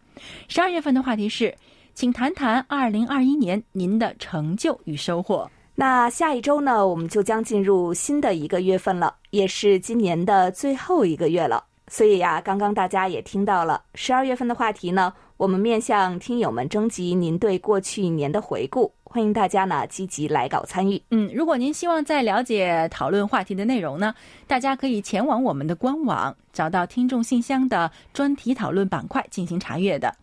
[0.47, 1.55] 十二月份的话题是，
[1.95, 5.51] 请谈谈二零二一年您的成就与收获。
[5.75, 11.65] 那下一周呢，我们就将进入新的一个月份了，也是今年的最后一个月了。
[11.93, 20.99] 所以呀，刚刚大家也听到了，十二月份的话题呢，我们面向听友们征集您对过去一年的回顾，欢迎大家呢积极来稿参与。
[21.11, 24.15] 嗯，如果您希望再了解讨论话题的内容呢，
[24.47, 30.17] 大家可以前往我们的官网，找到听众信箱的专题讨论板块进行查阅的。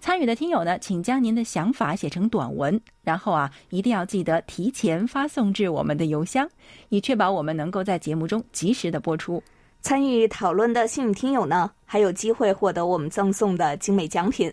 [0.00, 6.48] 参与的听友呢，请将您的想法写成短文，然后啊，一定要记得提前发送至我们的邮箱，
[6.88, 9.40] 以确保我们能够在节目中及时的播出。
[9.84, 14.50] 参与讨论的幸运听友呢，还有机会获得我们赠送的精美奖品。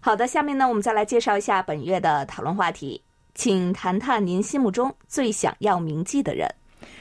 [0.00, 3.00] 好的，下面呢，我们再来介绍一下本月的讨论话题，
[3.34, 6.46] 请谈谈您心目中最想要铭记的人。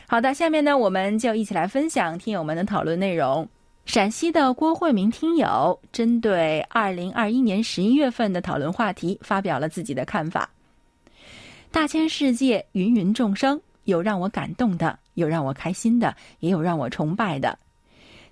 [0.08, 3.46] 好的，下面呢，我们就一起来分享听友们的讨论内容。
[3.86, 10.50] 陕西的郭慧明听友针对二零二一年十一月份的讨论话题发表了自己的看法。
[11.72, 13.60] 大千世界，芸芸众生。
[13.86, 17.60] 有让我感动的，有让我开心的，也有让我崇拜的。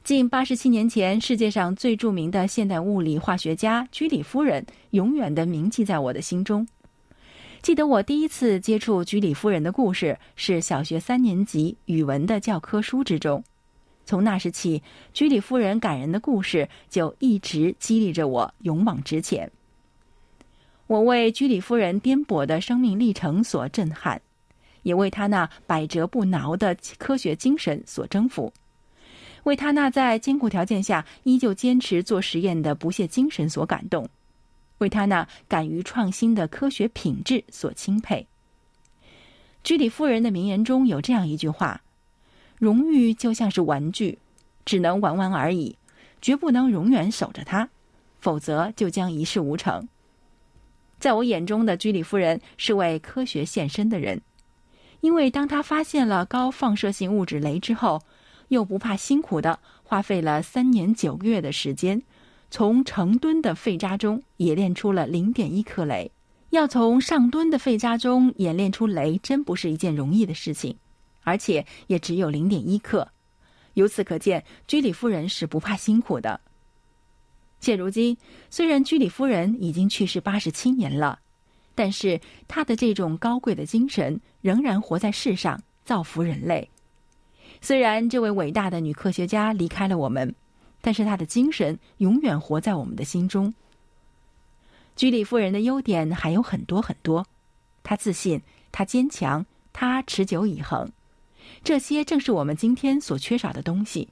[0.04, 6.68] 近八十七年前，世界上最著名的现代物理化学家居里夫人，永远的铭记在我的心中。
[7.62, 13.44] 记得我第一次接触居里夫人的故事，是小学三年级语文的教科书之中。
[14.06, 19.52] 从那时起，居里夫人感人的故事就一直激励着我勇往直前。
[20.86, 24.22] 我为居里夫人颠簸的生命历程所震撼。
[24.88, 28.54] 也为他那百折不挠的科学精神所征服，
[29.44, 34.08] 为他那在艰苦条件下依旧坚持做实验的不懈精神所感动，
[34.78, 38.26] 为他那敢于创新的科学品质所钦佩。
[39.62, 41.82] 居里夫人的名言中有这样一句话
[42.58, 44.18] ：“荣誉就像是玩具，
[44.64, 45.76] 只能玩玩而已，
[46.22, 47.68] 绝不能永远守着它，
[48.22, 49.86] 否则就将一事无成。”
[50.98, 54.22] 在我眼中的居里夫人是为科学献身的人。
[55.02, 58.02] 因为当他发现了高放射性物质镭之后，
[58.48, 62.02] 又不怕辛苦的花费了三年九个月的时间，
[62.50, 66.10] 从成吨的废渣中冶炼出了零点一克镭。
[66.50, 70.78] 要从上吨的废渣中冶炼出镭，真不是一件容易的事情，
[71.24, 73.10] 而且也只有零点一克。
[73.74, 76.40] 由此可见，居里夫人是不怕辛苦的。
[77.60, 78.18] 现如今，
[78.50, 81.20] 虽然居里夫人已经去世八十七年了。
[81.78, 86.68] 但是她的这种高贵的精神仍然活在世上，造福人类。
[87.62, 90.34] 虽然这位伟大的女科学家离开了我们，
[90.82, 93.54] 但是她的精神永远活在我们的心中。
[94.96, 97.24] 居里夫人的优点还有很多很多，
[97.84, 100.92] 她自信，她坚强，她持久以恒，
[101.64, 104.10] 这些正是我们今天所缺少的东西，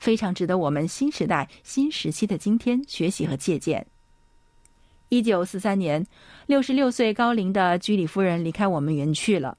[0.00, 3.86] 非常值得我们新时代新时期的今天学习和借鉴。
[5.08, 6.04] 一九四三年，
[6.46, 9.56] 六十六岁高龄的居里夫人离开我们远去了。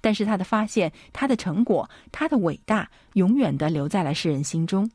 [0.00, 4.90] 但是他的发现、他的成果、他的伟大，永远的留在了世人心中。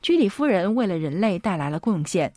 [0.00, 2.32] 居里夫人为了人类带来了贡献，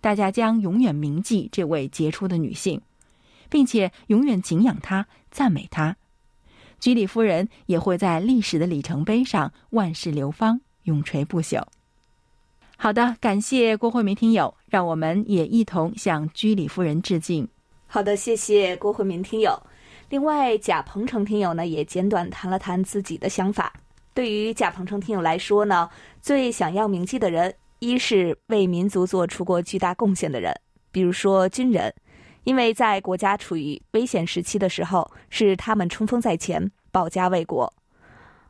[0.00, 2.80] 大家将永远铭记这位杰出的女性，
[3.50, 5.96] 并且永远敬仰她、赞美她。
[6.78, 11.62] 居里夫人也会在历史的里程碑上万世流芳，永垂不朽。
[12.78, 17.48] 好的，感谢郭慧明听友，让我们也一同向居里夫人致敬。
[17.86, 19.58] 好的，谢谢郭慧明听友。
[20.10, 23.72] 另外，贾鹏程听友呢也简短谈了谈自己的想法。
[24.12, 25.88] 对于贾鹏程听友来说呢，
[26.20, 30.54] 最想要铭记的人，一是为民族做出过巨大贡献的人，
[30.92, 31.92] 比如说军人，
[32.44, 37.66] 因为在国家处于危险时期的时候，是他们冲锋在前，保家卫国；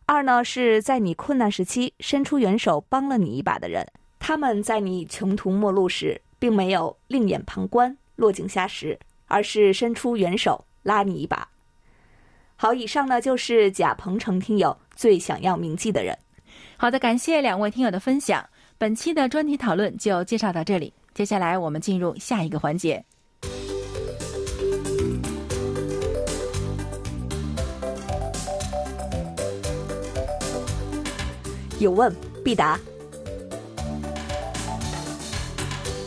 [0.04, 3.86] 二呢是在你困难时期伸出援手帮了你一把的人。
[4.28, 11.48] 他们在你穷途末路时，并没有另眼旁观、落井下石，而是伸出援手拉你一把。
[12.56, 16.18] 好，以上呢就是贾鹏程听友最想要铭记的人。
[16.76, 18.44] 好的，感谢两位听友的分享。
[18.76, 23.04] 本期的专题讨论就介绍到这里，接下来我们进入下一个环节。
[31.78, 32.12] 有问
[32.44, 32.76] 必答。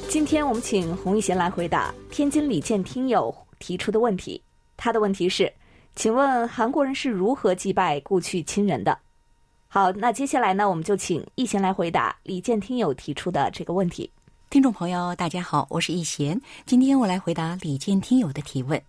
[0.10, 4.42] 今天我们请洪一贤来回答天津李健听友提出的问题。
[4.76, 5.54] 他的问题是：
[5.96, 8.98] 请问韩国人是如何祭拜故去亲人的？
[9.68, 14.12] 好，那接下来呢，我们就请一贤来回答李健听友提出的这个问题。
[14.50, 18.82] 听众朋友，大家好，我是一贤，今天我来回答李健听友的提问。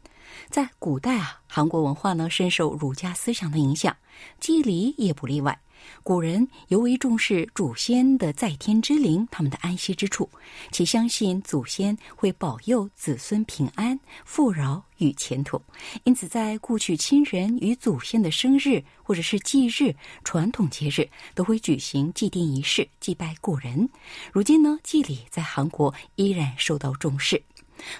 [0.49, 3.95] 在古代啊，韩国文化呢深受儒家思想的影响，
[4.39, 5.61] 祭礼也不例外。
[6.03, 10.29] 古人尤为重视祖先的在天之灵，他们的安息之处，
[10.73, 15.61] 且相信祖先会保佑子孙平安、富饶与前途。
[16.05, 23.89] 因此，在故去亲人与祖先的生日或者是忌日、传统节日，都会举行祭奠仪式，祭拜故人。
[24.33, 27.43] 如今呢，祭礼在韩国依然受到重视，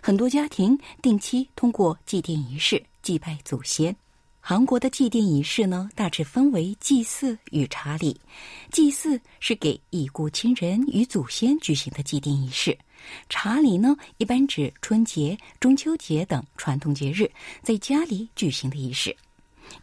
[0.03, 3.95] 很多家庭定期通过祭奠仪式祭拜祖先。
[4.51, 8.21] 韩国的祭奠仪式呢，大致分为祭祀与查礼。
[8.73, 12.77] 祭祀是给已故亲人与祖先举行的祭奠仪式，
[13.29, 17.31] 查礼呢，一般指春节、中秋节等传统节日
[17.63, 19.17] 在家里举行的仪式。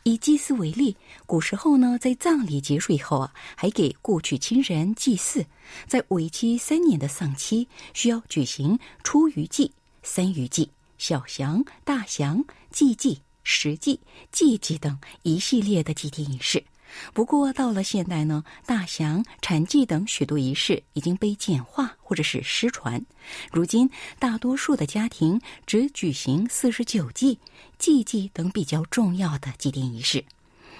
[0.04, 0.94] 以祭祀为例，
[1.26, 5.46] 古时候呢，在葬礼结束以后啊，还给故去亲人祭祀。
[5.88, 9.72] 在为期三年的丧期，需要举行初余祭、
[10.04, 13.18] 三余祭、小祥、大祥、祭祭。
[13.50, 16.66] 实际祭祭等一系列的祭奠仪式，
[17.14, 23.02] 不过到了现代呢，大祥、禅祭等许多仪式已经被简化或者是失传。
[23.50, 23.90] 如今，
[24.20, 27.40] 大多数的家庭只举行四十九祭、
[27.80, 30.26] 祭祭等比较重要的祭奠仪式。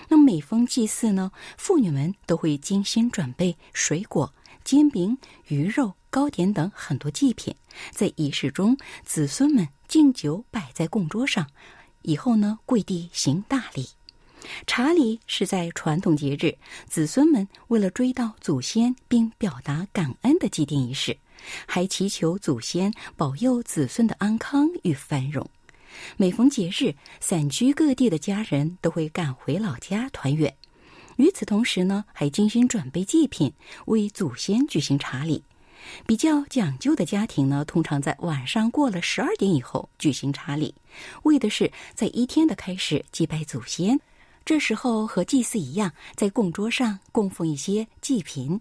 [0.10, 4.34] 那每逢祭祀呢，妇女们都会精心准备水果、
[4.66, 7.56] 煎饼、鱼肉、糕点等很多祭品，
[7.92, 11.48] 在仪式中，子孙们敬酒摆在供桌上。
[12.08, 13.86] 以后呢，跪地行大礼。
[14.66, 21.18] 茶礼是在传统节日，子孙们为了追悼祖先并表达感恩的祭奠仪式，
[21.66, 25.46] 还祈求祖先保佑子孙的安康与繁荣。
[26.16, 30.56] 每逢节日，散居各地的家人都会赶回老家团圆。
[31.18, 33.52] 与此同时呢，还精心准备祭品，
[33.88, 35.44] 为祖先举行茶礼。
[36.06, 40.76] 比较讲究的家庭呢，通常在晚上过了十二点以后举行查礼，
[41.24, 44.00] 为的是在一天的开始祭拜祖先。
[44.48, 48.58] 这时候和祭祀一样，在供桌上供奉一些祭品。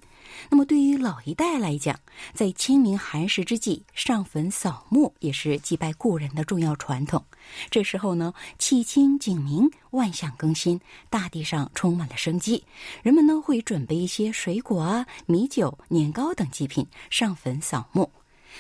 [0.51, 1.97] 那么对于老一代来讲，
[2.35, 7.25] 在清明寒食之际上坟扫墓也是祭拜故人的重要传统。
[7.71, 12.65] 这时候呢，气清景明，万象更新，大地上充满了生机。
[13.05, 18.11] 人们呢会准备一些水果啊、米酒、年糕等祭品上坟扫墓。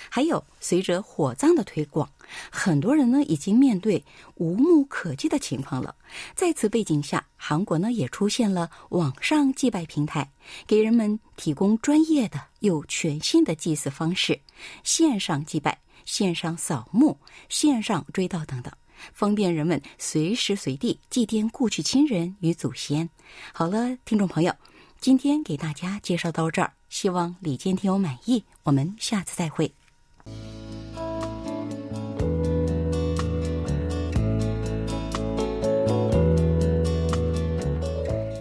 [0.08, 2.08] 还有，随着火葬的推广，
[2.50, 4.04] 很多人呢已经面对
[4.36, 5.94] 无墓可祭的情况了。
[6.34, 10.30] 在此背景下，韩国呢也出现了网上祭拜平台，
[10.66, 14.40] 给人们提供专业的又全新的祭祀方式：
[14.84, 17.18] 线上祭拜、线上扫墓、
[17.48, 18.72] 线上追悼等等，
[19.12, 23.08] 方便人们随时随地祭奠故去亲人与祖先。
[23.52, 24.54] 好了，听众朋友，
[25.00, 28.44] 今天给大家介绍到这儿，希望李健听友满意。
[28.62, 29.72] 我们下次再会。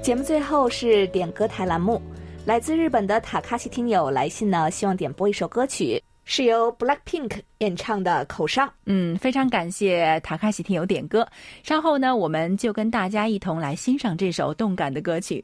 [0.06, 2.00] 节目最后是点歌台栏目，
[2.46, 6.00] 来自日本的塔卡西听友来信呢，希望点播一首歌曲。
[6.26, 8.66] 是由 Blackpink 演唱的《口哨》。
[8.86, 11.28] 嗯，非常感谢塔卡西听友点歌。
[11.64, 15.44] 稍后呢，我们就跟大家一同来欣赏这首动感的歌曲。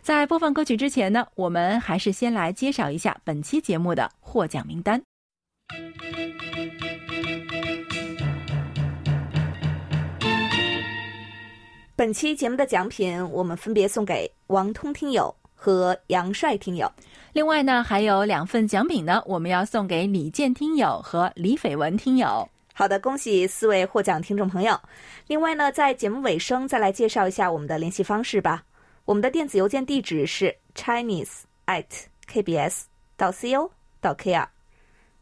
[0.00, 5.02] 在播放歌曲之前呢，我们还是先来介绍一下本期节目的获奖名单。
[11.98, 16.92] 本期节目的奖品，我们分别送给王通听友和杨帅听友。
[17.32, 22.46] 另外呢，还有两份奖品呢，我们要送给李健听友和李绯闻听友。
[22.74, 24.78] 好的，恭喜四位获奖听众朋友。
[25.26, 28.62] 另外呢，在节目尾声再来介绍一下我们的联系方式吧。
[29.06, 31.86] 我们的电子邮件地址是 chinese at
[32.30, 32.82] kbs
[33.16, 33.70] 到 co
[34.02, 34.46] 到 kr。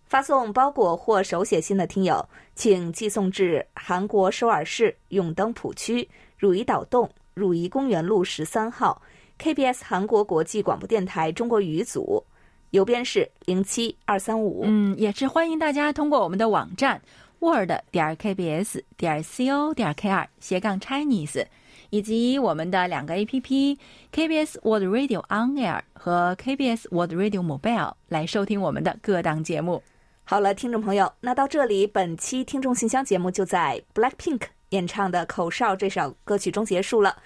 [0.06, 6.08] 发送包裹或手写信的听友，请寄送至韩国首尔市永登浦区
[6.38, 9.00] 汝矣岛洞汝矣公园路十三号。
[9.36, 12.22] KBS 韩国国际广播电台中国语组，
[12.70, 14.62] 邮编是零七二三五。
[14.64, 17.02] 嗯，也是欢迎大家通过我们的网站
[17.40, 21.44] word 点 kbs 点 co 点 kr 斜杠 Chinese，
[21.90, 23.76] 以及我们的两个 APP
[24.12, 29.82] KBS World Radio On Air 和 KBS World Radio Mobile 来收听我们的各档节目。
[30.22, 34.42] 好了，听众朋友，那到这里，本期听众信箱节目就在 Blackpink
[34.74, 37.16] 演唱的《口哨》这首歌曲中结束了。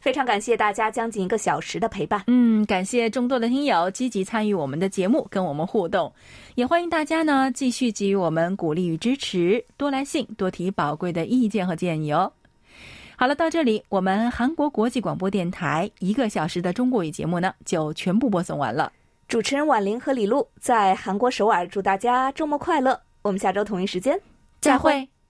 [0.00, 2.22] 非常感谢大家将近一个小时的陪伴。
[2.28, 6.12] 嗯，感谢众多的听友积极参与我们的节目，跟我们互动，
[6.54, 12.30] 也欢迎大家呢继续给予我们鼓励与支持，多来信，多提宝贵的意见和建议哦。
[13.16, 18.92] 好了，到这里，我们韩国国际广播电台一个小时的中国语节目呢就全部播送完了。
[19.26, 23.00] 主持人婉玲和李璐在韩国首尔，祝大家周末快乐。
[23.22, 24.18] 我们下周同一时间
[24.60, 25.08] 再会。